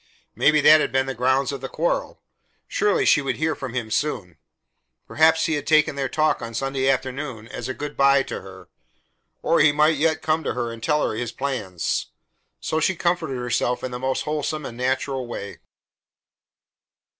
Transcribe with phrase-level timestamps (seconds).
[0.35, 2.23] Maybe that had been the grounds of the quarrel.
[2.67, 4.39] Surely she would hear from him soon.
[5.05, 8.67] Perhaps he had taken their talk on Sunday afternoon as a good by to her;
[9.43, 12.07] or he might yet come to her and tell her his plans.
[12.59, 15.59] So she comforted herself in the most wholesome and natural way.